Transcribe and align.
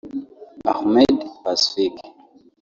Ahmed 0.71 1.15
Pacifique 1.43 2.01